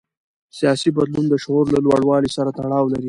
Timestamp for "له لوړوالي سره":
1.73-2.49